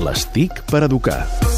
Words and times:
Les 0.00 0.24
TIC 0.32 0.62
per 0.70 0.84
educar. 0.86 1.49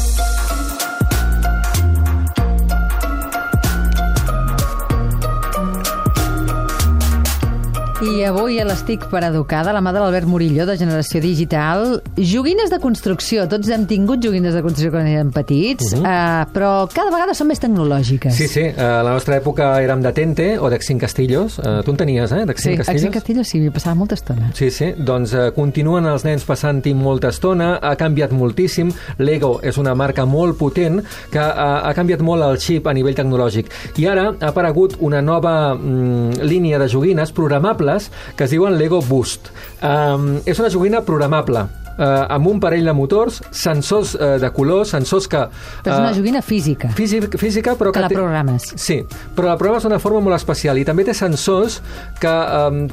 I 8.03 8.25
avui 8.27 8.57
a 8.59 8.65
l'Estic 8.67 9.05
per 9.07 9.21
Educar, 9.23 9.61
de 9.63 9.71
la 9.71 9.79
mà 9.79 9.93
de 9.95 10.01
l'Albert 10.01 10.27
Murillo, 10.27 10.65
de 10.67 10.73
Generació 10.75 11.21
Digital, 11.23 12.01
joguines 12.17 12.67
de 12.71 12.79
construcció. 12.83 13.45
Tots 13.47 13.69
hem 13.71 13.85
tingut 13.87 14.19
joguines 14.23 14.51
de 14.51 14.59
construcció 14.65 14.91
quan 14.91 15.07
érem 15.07 15.29
petits, 15.31 15.93
uh 15.93 16.01
-huh. 16.01 16.03
uh, 16.03 16.51
però 16.51 16.71
cada 16.91 17.13
vegada 17.13 17.33
són 17.33 17.47
més 17.47 17.61
tecnològiques. 17.63 18.33
Sí, 18.35 18.47
sí. 18.47 18.65
A 18.75 19.03
la 19.03 19.13
nostra 19.13 19.37
època 19.39 19.81
érem 19.81 20.01
de 20.01 20.11
Tente 20.11 20.59
o 20.59 20.69
d'Exin 20.69 20.99
Castillos. 20.99 21.59
Uh, 21.59 21.81
tu 21.83 21.91
en 21.91 21.97
tenies, 21.97 22.31
eh? 22.31 22.45
D'Exin 22.45 22.71
sí, 22.71 22.77
Castillos? 22.77 23.01
Exin 23.01 23.11
Castillos 23.11 23.47
sí, 23.47 23.59
m'hi 23.59 23.69
passava 23.69 23.95
molta 23.95 24.15
estona. 24.15 24.51
Sí, 24.53 24.69
sí. 24.69 24.93
Doncs 24.97 25.33
uh, 25.33 25.51
continuen 25.55 26.05
els 26.05 26.25
nens 26.25 26.43
passant-hi 26.43 26.93
molta 26.93 27.29
estona, 27.29 27.79
ha 27.81 27.95
canviat 27.95 28.31
moltíssim. 28.31 28.91
Lego 29.17 29.61
és 29.63 29.77
una 29.77 29.95
marca 29.95 30.25
molt 30.25 30.57
potent 30.57 31.01
que 31.31 31.39
uh, 31.39 31.87
ha 31.87 31.93
canviat 31.93 32.19
molt 32.19 32.43
el 32.43 32.57
xip 32.57 32.85
a 32.85 32.93
nivell 32.93 33.15
tecnològic. 33.15 33.71
I 33.97 34.07
ara 34.07 34.33
ha 34.39 34.47
aparegut 34.47 34.97
una 34.99 35.21
nova 35.21 35.73
mm, 35.75 36.41
línia 36.41 36.77
de 36.79 36.89
joguines 36.89 37.31
programables 37.31 37.92
que 38.37 38.47
es 38.47 38.53
diuen 38.53 38.77
Lego 38.79 39.01
Boost. 39.05 39.51
Um, 39.83 40.37
és 40.49 40.59
una 40.61 40.71
joguina 40.73 41.03
programable 41.05 41.67
eh, 41.97 42.25
amb 42.35 42.47
un 42.47 42.59
parell 42.59 42.85
de 42.85 42.93
motors, 42.93 43.41
sensors 43.51 44.15
eh, 44.15 44.37
de 44.41 44.49
color, 44.55 44.85
sensors 44.87 45.27
que... 45.27 45.43
Però 45.83 45.95
és 45.95 45.99
una 46.01 46.13
joguina 46.15 46.41
física. 46.41 46.89
Física, 46.97 47.37
física 47.37 47.75
però 47.79 47.91
que, 47.91 47.99
que 47.99 48.05
la 48.05 48.09
té- 48.11 48.15
programes. 48.17 48.69
Sí, 48.75 48.99
però 49.35 49.49
la 49.51 49.57
programes 49.57 49.83
d'una 49.87 49.99
forma 50.03 50.21
molt 50.25 50.37
especial 50.37 50.77
i 50.81 50.85
també 50.87 51.05
té 51.07 51.13
sensors 51.17 51.79
que, 52.21 52.33
um, 52.33 52.87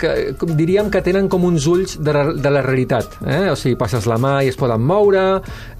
que 0.00 0.14
diríem 0.56 0.90
que 0.90 1.02
tenen 1.04 1.28
com 1.32 1.44
uns 1.48 1.66
ulls 1.70 1.96
de, 2.00 2.12
la- 2.16 2.32
de 2.32 2.50
la 2.54 2.62
realitat. 2.64 3.18
Eh? 3.26 3.46
O 3.52 3.56
sigui, 3.56 3.76
passes 3.80 4.06
la 4.08 4.18
mà 4.22 4.38
i 4.44 4.50
es 4.52 4.56
poden 4.58 4.82
moure, 4.86 5.26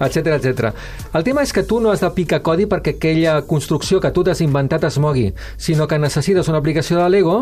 etc 0.00 0.34
etc. 0.36 0.72
El 1.16 1.24
tema 1.26 1.42
és 1.46 1.52
que 1.56 1.64
tu 1.66 1.80
no 1.80 1.90
has 1.92 2.02
de 2.04 2.10
picar 2.16 2.42
codi 2.44 2.66
perquè 2.70 2.96
aquella 2.96 3.40
construcció 3.48 4.00
que 4.00 4.10
tu 4.12 4.24
t'has 4.26 4.40
inventat 4.44 4.84
es 4.88 4.98
mogui, 5.02 5.30
sinó 5.56 5.86
que 5.88 5.98
necessites 5.98 6.48
una 6.48 6.58
aplicació 6.58 6.98
de 7.00 7.08
Lego 7.10 7.38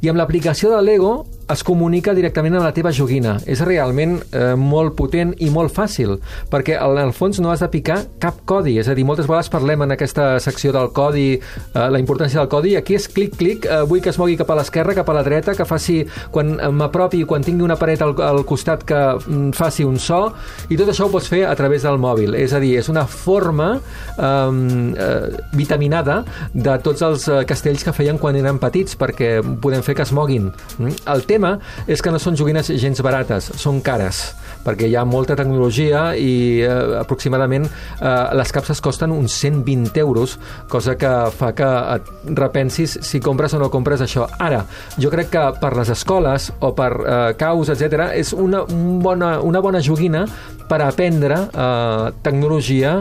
i 0.00 0.08
amb 0.08 0.18
l'aplicació 0.20 0.70
de 0.74 0.82
Lego 0.82 1.12
es 1.48 1.64
comunica 1.64 2.12
directament 2.14 2.58
amb 2.58 2.66
la 2.66 2.74
teva 2.76 2.92
joguina. 2.94 3.36
És 3.48 3.62
realment 3.64 4.18
eh, 4.36 4.52
molt 4.58 4.94
potent 4.98 5.32
i 5.40 5.48
molt 5.52 5.72
fàcil, 5.74 6.16
perquè 6.52 6.76
en 6.76 7.00
el 7.00 7.14
fons 7.16 7.40
no 7.40 7.52
has 7.52 7.62
de 7.64 7.70
picar 7.72 8.02
cap 8.20 8.42
codi. 8.48 8.76
És 8.80 8.88
a 8.88 8.96
dir, 8.96 9.06
moltes 9.08 9.28
vegades 9.28 9.50
parlem 9.52 9.86
en 9.86 9.94
aquesta 9.96 10.30
secció 10.44 10.72
del 10.76 10.90
codi, 10.96 11.28
eh, 11.38 11.86
la 11.88 12.00
importància 12.00 12.42
del 12.42 12.50
codi, 12.52 12.74
i 12.74 12.80
aquí 12.80 12.98
és 12.98 13.08
clic-clic, 13.12 13.66
eh, 13.66 13.80
vull 13.88 14.02
que 14.04 14.12
es 14.12 14.20
mogui 14.20 14.36
cap 14.40 14.50
a 14.52 14.58
l'esquerra, 14.60 14.96
cap 14.98 15.08
a 15.08 15.16
la 15.16 15.24
dreta, 15.26 15.56
que 15.56 15.66
faci, 15.68 16.02
quan 16.34 16.56
m'apropi, 16.76 17.24
quan 17.28 17.44
tingui 17.44 17.64
una 17.64 17.78
paret 17.80 18.04
al, 18.04 18.14
al 18.22 18.44
costat, 18.48 18.84
que 18.88 19.00
mm, 19.16 19.56
faci 19.56 19.86
un 19.88 19.98
so, 20.02 20.20
i 20.68 20.76
tot 20.76 20.92
això 20.92 21.08
ho 21.08 21.12
pots 21.12 21.30
fer 21.32 21.44
a 21.48 21.54
través 21.56 21.86
del 21.88 21.98
mòbil. 22.00 22.36
És 22.38 22.52
a 22.52 22.60
dir, 22.60 22.74
és 22.82 22.92
una 22.92 23.06
forma 23.08 23.70
eh, 23.78 24.24
eh, 24.28 25.42
vitaminada 25.56 26.20
de 26.52 26.76
tots 26.84 27.02
els 27.06 27.28
eh, 27.28 27.42
castells 27.48 27.84
que 27.86 27.96
feien 27.96 28.20
quan 28.20 28.36
eren 28.36 28.60
petits, 28.60 28.98
perquè 28.98 29.38
podem 29.62 29.84
fer 29.86 29.96
que 29.96 30.04
es 30.04 30.12
moguin. 30.12 30.52
Mm? 30.78 30.96
El 31.08 31.24
tema 31.38 31.56
és 31.86 32.02
que 32.02 32.12
no 32.12 32.20
són 32.20 32.36
joguines 32.38 32.68
gens 32.82 33.00
barates, 33.04 33.52
són 33.60 33.80
cares, 33.84 34.20
perquè 34.66 34.88
hi 34.90 34.96
ha 34.98 35.04
molta 35.08 35.36
tecnologia 35.38 36.10
i 36.18 36.60
eh, 36.66 36.98
aproximadament 36.98 37.68
eh, 37.68 38.08
les 38.38 38.52
capses 38.54 38.82
costen 38.84 39.14
uns 39.14 39.38
120 39.38 40.02
euros, 40.02 40.36
cosa 40.68 40.96
que 40.98 41.12
fa 41.38 41.52
que 41.56 41.68
et 41.94 42.12
repensis 42.38 42.98
si 43.06 43.22
compres 43.24 43.54
o 43.54 43.62
no 43.62 43.70
compres 43.72 44.02
això. 44.04 44.26
Ara, 44.42 44.64
jo 44.98 45.12
crec 45.14 45.32
que 45.36 45.44
per 45.62 45.74
les 45.78 45.94
escoles 45.94 46.50
o 46.60 46.74
per 46.76 46.90
eh, 46.98 47.18
caus, 47.38 47.70
etc 47.72 48.10
és 48.18 48.34
una, 48.34 48.64
un 48.64 48.98
bona, 49.02 49.38
una 49.44 49.62
bona 49.64 49.82
joguina 49.84 50.24
per 50.68 50.82
aprendre 50.84 51.44
eh, 51.48 52.12
tecnologia 52.26 52.98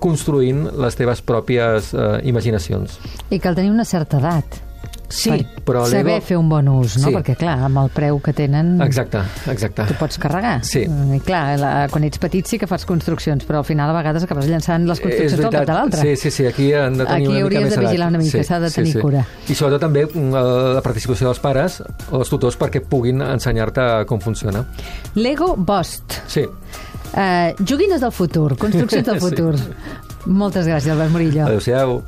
construint 0.00 0.68
les 0.80 0.96
teves 0.96 1.20
pròpies 1.26 1.92
eh, 1.92 2.12
imaginacions. 2.30 2.98
I 3.30 3.40
cal 3.42 3.58
tenir 3.58 3.74
una 3.74 3.84
certa 3.88 4.22
edat. 4.22 4.62
Sí, 5.08 5.30
per 5.30 5.62
però 5.68 5.82
saber 5.86 6.16
fer 6.24 6.36
un 6.40 6.48
bon 6.48 6.66
ús, 6.72 6.96
no? 6.98 7.08
Sí. 7.10 7.14
Perquè, 7.14 7.34
clar, 7.38 7.58
amb 7.66 7.78
el 7.82 7.90
preu 7.94 8.18
que 8.24 8.32
tenen... 8.34 8.74
Exacte, 8.82 9.20
exacte. 9.52 9.84
Tu 9.90 9.94
pots 10.00 10.18
carregar. 10.18 10.56
Sí. 10.66 10.82
I 10.88 11.20
clar, 11.22 11.42
la, 11.60 11.72
quan 11.92 12.04
ets 12.08 12.18
petit 12.22 12.48
sí 12.50 12.58
que 12.58 12.66
fas 12.66 12.86
construccions, 12.88 13.44
però 13.46 13.60
al 13.60 13.68
final 13.68 13.92
a 13.92 13.96
vegades 13.98 14.24
acabes 14.26 14.48
llançant 14.50 14.88
les 14.88 15.00
construccions 15.04 15.42
d'un 15.44 15.52
cap 15.54 15.68
de 15.68 15.76
l'altre. 15.76 16.00
Sí, 16.00 16.16
sí, 16.16 16.30
sí, 16.34 16.46
aquí 16.50 16.72
han 16.72 16.98
de 16.98 17.04
tenir 17.06 17.28
Aquí 17.28 17.28
una 17.28 17.34
mica 17.34 17.44
hauries 17.44 17.62
més 17.62 17.70
de 17.70 17.76
edat. 17.78 17.86
vigilar 17.90 18.08
una 18.08 18.18
mica, 18.24 18.38
sí, 18.38 18.44
s'ha 18.48 18.60
de 18.64 18.70
tenir 18.74 18.92
sí, 18.92 18.98
sí. 18.98 19.04
cura. 19.04 19.24
I 19.48 19.54
sobretot 19.60 19.84
també 19.86 20.06
mm, 20.08 20.42
la 20.80 20.82
participació 20.82 21.28
dels 21.30 21.42
pares 21.44 21.78
o 22.10 22.16
dels 22.18 22.32
tutors 22.32 22.58
perquè 22.58 22.80
puguin 22.82 23.22
ensenyar-te 23.28 23.88
com 24.10 24.20
funciona. 24.24 24.64
Lego 25.14 25.54
Bost. 25.56 26.20
Sí. 26.26 26.42
Uh, 27.14 27.52
joguines 27.62 28.00
del 28.02 28.10
futur, 28.10 28.56
construccions 28.58 29.06
del 29.06 29.20
Sí. 29.20 29.28
futur. 29.28 29.54
Moltes 30.26 30.64
gràcies, 30.66 30.90
Albert 30.90 31.12
Murillo. 31.12 31.44
Adéu-siau. 31.46 32.00